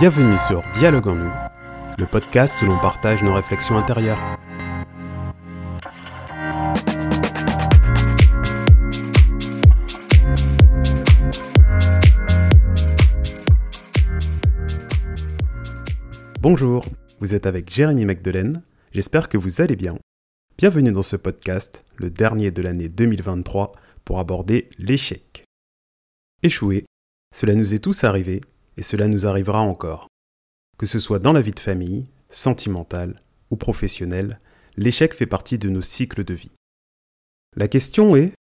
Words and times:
Bienvenue 0.00 0.38
sur 0.38 0.62
Dialogue 0.72 1.08
en 1.08 1.14
nous, 1.14 1.30
le 1.98 2.06
podcast 2.06 2.62
où 2.62 2.64
l'on 2.64 2.78
partage 2.78 3.22
nos 3.22 3.34
réflexions 3.34 3.76
intérieures. 3.76 4.18
Bonjour, 16.40 16.86
vous 17.18 17.34
êtes 17.34 17.44
avec 17.44 17.68
Jérémy 17.68 18.06
Magdelaine, 18.06 18.62
j'espère 18.92 19.28
que 19.28 19.36
vous 19.36 19.60
allez 19.60 19.76
bien. 19.76 19.98
Bienvenue 20.56 20.92
dans 20.92 21.02
ce 21.02 21.16
podcast, 21.16 21.84
le 21.96 22.08
dernier 22.08 22.50
de 22.50 22.62
l'année 22.62 22.88
2023, 22.88 23.72
pour 24.06 24.18
aborder 24.18 24.70
l'échec. 24.78 25.44
Échouer, 26.42 26.86
cela 27.34 27.54
nous 27.54 27.74
est 27.74 27.80
tous 27.80 28.02
arrivé 28.04 28.40
et 28.80 28.82
cela 28.82 29.08
nous 29.08 29.26
arrivera 29.26 29.60
encore. 29.60 30.08
Que 30.78 30.86
ce 30.86 30.98
soit 30.98 31.18
dans 31.18 31.34
la 31.34 31.42
vie 31.42 31.50
de 31.50 31.60
famille, 31.60 32.06
sentimentale 32.30 33.20
ou 33.50 33.56
professionnelle, 33.56 34.38
l'échec 34.78 35.12
fait 35.12 35.26
partie 35.26 35.58
de 35.58 35.68
nos 35.68 35.82
cycles 35.82 36.24
de 36.24 36.32
vie. 36.32 36.50
La 37.56 37.68
question 37.68 38.16
est, 38.16 38.32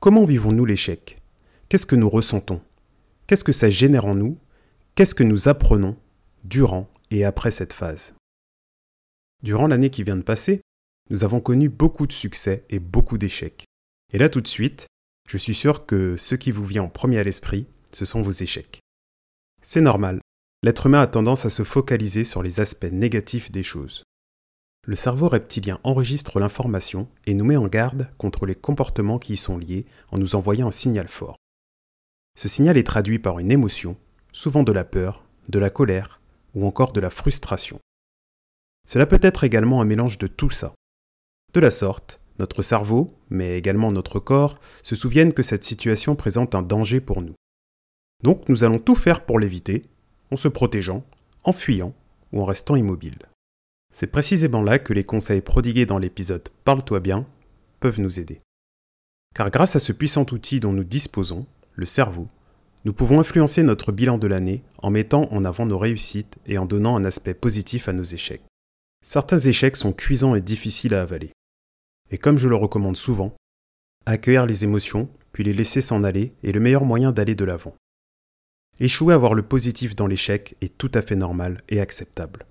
comment 0.00 0.24
vivons-nous 0.24 0.64
l'échec? 0.64 1.20
Qu'est-ce 1.68 1.84
que 1.84 1.94
nous 1.94 2.08
ressentons? 2.08 2.62
Qu'est-ce 3.26 3.44
que 3.44 3.52
ça 3.52 3.68
génère 3.68 4.06
en 4.06 4.14
nous? 4.14 4.38
Qu'est-ce 4.94 5.14
que 5.14 5.24
nous 5.24 5.46
apprenons 5.46 5.98
durant 6.44 6.88
et 7.10 7.26
après 7.26 7.50
cette 7.50 7.74
phase? 7.74 8.14
Durant 9.42 9.66
l'année 9.66 9.90
qui 9.90 10.04
vient 10.04 10.16
de 10.16 10.22
passer, 10.22 10.62
nous 11.10 11.22
avons 11.22 11.40
connu 11.40 11.68
beaucoup 11.68 12.06
de 12.06 12.12
succès 12.12 12.64
et 12.70 12.78
beaucoup 12.78 13.18
d'échecs. 13.18 13.66
Et 14.14 14.18
là 14.18 14.30
tout 14.30 14.40
de 14.40 14.48
suite, 14.48 14.86
je 15.28 15.36
suis 15.36 15.54
sûr 15.54 15.84
que 15.84 16.16
ce 16.16 16.34
qui 16.34 16.50
vous 16.50 16.64
vient 16.64 16.84
en 16.84 16.88
premier 16.88 17.18
à 17.18 17.24
l'esprit, 17.24 17.66
ce 17.92 18.06
sont 18.06 18.22
vos 18.22 18.30
échecs. 18.30 18.81
C'est 19.64 19.80
normal. 19.80 20.20
L'être 20.64 20.86
humain 20.86 21.00
a 21.00 21.06
tendance 21.06 21.46
à 21.46 21.50
se 21.50 21.62
focaliser 21.62 22.24
sur 22.24 22.42
les 22.42 22.58
aspects 22.58 22.90
négatifs 22.90 23.52
des 23.52 23.62
choses. 23.62 24.02
Le 24.84 24.96
cerveau 24.96 25.28
reptilien 25.28 25.78
enregistre 25.84 26.40
l'information 26.40 27.08
et 27.26 27.34
nous 27.34 27.44
met 27.44 27.56
en 27.56 27.68
garde 27.68 28.10
contre 28.18 28.44
les 28.44 28.56
comportements 28.56 29.20
qui 29.20 29.34
y 29.34 29.36
sont 29.36 29.56
liés 29.56 29.86
en 30.10 30.18
nous 30.18 30.34
envoyant 30.34 30.66
un 30.66 30.72
signal 30.72 31.08
fort. 31.08 31.36
Ce 32.36 32.48
signal 32.48 32.76
est 32.76 32.86
traduit 32.86 33.20
par 33.20 33.38
une 33.38 33.52
émotion, 33.52 33.96
souvent 34.32 34.64
de 34.64 34.72
la 34.72 34.84
peur, 34.84 35.24
de 35.48 35.60
la 35.60 35.70
colère 35.70 36.20
ou 36.54 36.66
encore 36.66 36.92
de 36.92 37.00
la 37.00 37.10
frustration. 37.10 37.78
Cela 38.88 39.06
peut 39.06 39.20
être 39.22 39.44
également 39.44 39.80
un 39.80 39.84
mélange 39.84 40.18
de 40.18 40.26
tout 40.26 40.50
ça. 40.50 40.74
De 41.54 41.60
la 41.60 41.70
sorte, 41.70 42.20
notre 42.40 42.62
cerveau, 42.62 43.16
mais 43.30 43.56
également 43.56 43.92
notre 43.92 44.18
corps, 44.18 44.58
se 44.82 44.96
souviennent 44.96 45.32
que 45.32 45.44
cette 45.44 45.64
situation 45.64 46.16
présente 46.16 46.56
un 46.56 46.62
danger 46.62 47.00
pour 47.00 47.22
nous. 47.22 47.34
Donc 48.22 48.48
nous 48.48 48.64
allons 48.64 48.78
tout 48.78 48.94
faire 48.94 49.24
pour 49.24 49.38
l'éviter, 49.38 49.82
en 50.30 50.36
se 50.36 50.48
protégeant, 50.48 51.04
en 51.44 51.52
fuyant 51.52 51.94
ou 52.32 52.40
en 52.40 52.44
restant 52.44 52.76
immobile. 52.76 53.18
C'est 53.92 54.06
précisément 54.06 54.62
là 54.62 54.78
que 54.78 54.92
les 54.92 55.04
conseils 55.04 55.42
prodigués 55.42 55.86
dans 55.86 55.98
l'épisode 55.98 56.48
Parle-toi 56.64 57.00
bien 57.00 57.26
peuvent 57.80 58.00
nous 58.00 58.20
aider. 58.20 58.40
Car 59.34 59.50
grâce 59.50 59.76
à 59.76 59.80
ce 59.80 59.92
puissant 59.92 60.26
outil 60.32 60.60
dont 60.60 60.72
nous 60.72 60.84
disposons, 60.84 61.46
le 61.74 61.84
cerveau, 61.84 62.28
nous 62.84 62.92
pouvons 62.92 63.20
influencer 63.20 63.62
notre 63.62 63.92
bilan 63.92 64.18
de 64.18 64.26
l'année 64.26 64.62
en 64.78 64.90
mettant 64.90 65.32
en 65.32 65.44
avant 65.44 65.66
nos 65.66 65.78
réussites 65.78 66.36
et 66.46 66.58
en 66.58 66.66
donnant 66.66 66.96
un 66.96 67.04
aspect 67.04 67.34
positif 67.34 67.88
à 67.88 67.92
nos 67.92 68.02
échecs. 68.02 68.42
Certains 69.04 69.38
échecs 69.38 69.76
sont 69.76 69.92
cuisants 69.92 70.34
et 70.34 70.40
difficiles 70.40 70.94
à 70.94 71.02
avaler. 71.02 71.30
Et 72.10 72.18
comme 72.18 72.38
je 72.38 72.48
le 72.48 72.56
recommande 72.56 72.96
souvent, 72.96 73.34
accueillir 74.06 74.46
les 74.46 74.64
émotions, 74.64 75.08
puis 75.32 75.44
les 75.44 75.54
laisser 75.54 75.80
s'en 75.80 76.04
aller 76.04 76.34
est 76.42 76.52
le 76.52 76.60
meilleur 76.60 76.84
moyen 76.84 77.12
d'aller 77.12 77.34
de 77.34 77.44
l'avant. 77.44 77.74
Échouer 78.80 79.14
à 79.14 79.18
voir 79.18 79.34
le 79.34 79.42
positif 79.42 79.94
dans 79.94 80.06
l'échec 80.06 80.56
est 80.60 80.76
tout 80.76 80.90
à 80.94 81.02
fait 81.02 81.16
normal 81.16 81.60
et 81.68 81.80
acceptable. 81.80 82.46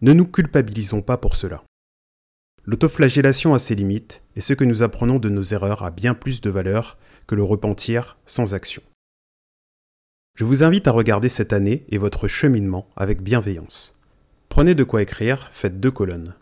Ne 0.00 0.12
nous 0.12 0.26
culpabilisons 0.26 1.02
pas 1.02 1.16
pour 1.16 1.36
cela. 1.36 1.64
L'autoflagellation 2.64 3.54
a 3.54 3.58
ses 3.58 3.74
limites 3.74 4.22
et 4.36 4.40
ce 4.40 4.52
que 4.52 4.64
nous 4.64 4.82
apprenons 4.82 5.18
de 5.18 5.28
nos 5.28 5.42
erreurs 5.42 5.84
a 5.84 5.90
bien 5.90 6.14
plus 6.14 6.40
de 6.40 6.50
valeur 6.50 6.98
que 7.26 7.34
le 7.34 7.42
repentir 7.42 8.18
sans 8.26 8.52
action. 8.52 8.82
Je 10.36 10.44
vous 10.44 10.62
invite 10.62 10.86
à 10.86 10.92
regarder 10.92 11.28
cette 11.28 11.52
année 11.52 11.84
et 11.88 11.98
votre 11.98 12.28
cheminement 12.28 12.88
avec 12.96 13.22
bienveillance. 13.22 13.98
Prenez 14.48 14.74
de 14.74 14.84
quoi 14.84 15.02
écrire, 15.02 15.48
faites 15.50 15.80
deux 15.80 15.90
colonnes. 15.90 16.34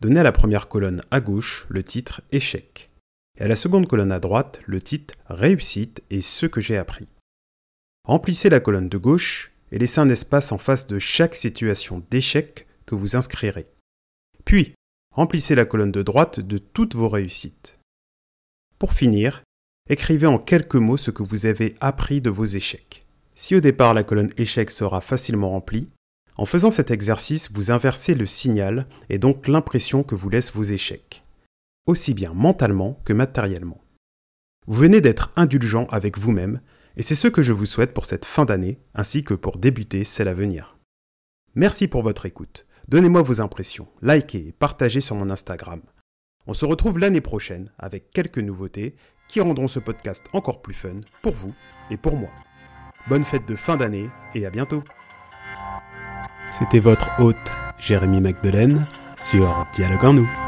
Donnez 0.00 0.20
à 0.20 0.22
la 0.22 0.32
première 0.32 0.68
colonne 0.68 1.02
à 1.10 1.20
gauche 1.20 1.66
le 1.68 1.82
titre 1.82 2.22
Échec 2.30 2.90
et 3.38 3.44
à 3.44 3.48
la 3.48 3.56
seconde 3.56 3.86
colonne 3.86 4.12
à 4.12 4.20
droite 4.20 4.60
le 4.66 4.80
titre 4.80 5.14
Réussite 5.26 6.02
et 6.10 6.20
ce 6.20 6.46
que 6.46 6.60
j'ai 6.60 6.76
appris. 6.76 7.08
Remplissez 8.04 8.50
la 8.50 8.60
colonne 8.60 8.90
de 8.90 8.98
gauche 8.98 9.52
et 9.72 9.78
laissez 9.78 9.98
un 9.98 10.10
espace 10.10 10.52
en 10.52 10.58
face 10.58 10.86
de 10.86 10.98
chaque 10.98 11.34
situation 11.34 12.04
d'échec 12.10 12.66
que 12.84 12.94
vous 12.94 13.16
inscrirez. 13.16 13.66
Puis, 14.44 14.74
remplissez 15.14 15.54
la 15.54 15.64
colonne 15.64 15.92
de 15.92 16.02
droite 16.02 16.40
de 16.40 16.58
toutes 16.58 16.94
vos 16.94 17.08
réussites. 17.08 17.78
Pour 18.78 18.92
finir, 18.92 19.42
écrivez 19.88 20.26
en 20.26 20.38
quelques 20.38 20.74
mots 20.74 20.98
ce 20.98 21.10
que 21.10 21.22
vous 21.22 21.46
avez 21.46 21.74
appris 21.80 22.20
de 22.20 22.28
vos 22.28 22.44
échecs. 22.44 23.04
Si 23.34 23.56
au 23.56 23.60
départ 23.60 23.94
la 23.94 24.04
colonne 24.04 24.32
échec 24.36 24.70
sera 24.70 25.00
facilement 25.00 25.50
remplie, 25.50 25.88
en 26.36 26.44
faisant 26.44 26.70
cet 26.70 26.90
exercice, 26.90 27.50
vous 27.52 27.70
inversez 27.70 28.14
le 28.14 28.26
signal 28.26 28.86
et 29.08 29.18
donc 29.18 29.48
l'impression 29.48 30.02
que 30.02 30.14
vous 30.14 30.28
laissent 30.28 30.52
vos 30.52 30.62
échecs, 30.62 31.24
aussi 31.86 32.12
bien 32.12 32.34
mentalement 32.34 33.00
que 33.04 33.12
matériellement. 33.14 33.80
Vous 34.66 34.78
venez 34.78 35.00
d'être 35.00 35.32
indulgent 35.36 35.86
avec 35.86 36.18
vous-même 36.18 36.60
et 36.96 37.02
c'est 37.02 37.14
ce 37.14 37.28
que 37.28 37.42
je 37.42 37.52
vous 37.52 37.66
souhaite 37.66 37.92
pour 37.92 38.06
cette 38.06 38.24
fin 38.24 38.44
d'année, 38.44 38.78
ainsi 38.94 39.24
que 39.24 39.34
pour 39.34 39.58
débuter 39.58 40.04
celle 40.04 40.28
à 40.28 40.34
venir. 40.34 40.78
Merci 41.54 41.88
pour 41.88 42.02
votre 42.02 42.26
écoute. 42.26 42.66
Donnez-moi 42.88 43.22
vos 43.22 43.40
impressions, 43.40 43.88
likez 44.02 44.48
et 44.48 44.52
partagez 44.52 45.00
sur 45.00 45.16
mon 45.16 45.30
Instagram. 45.30 45.80
On 46.46 46.52
se 46.52 46.66
retrouve 46.66 46.98
l'année 46.98 47.22
prochaine 47.22 47.70
avec 47.78 48.10
quelques 48.10 48.38
nouveautés 48.38 48.96
qui 49.28 49.40
rendront 49.40 49.68
ce 49.68 49.78
podcast 49.78 50.24
encore 50.32 50.60
plus 50.60 50.74
fun 50.74 51.00
pour 51.22 51.32
vous 51.32 51.54
et 51.90 51.96
pour 51.96 52.16
moi. 52.16 52.30
Bonne 53.08 53.24
fête 53.24 53.48
de 53.48 53.56
fin 53.56 53.76
d'année 53.76 54.10
et 54.34 54.44
à 54.44 54.50
bientôt. 54.50 54.82
C'était 56.50 56.80
votre 56.80 57.08
hôte 57.18 57.52
Jérémy 57.78 58.20
Magdelaine 58.20 58.86
sur 59.18 59.66
Dialogue 59.74 60.04
en 60.04 60.12
nous. 60.12 60.43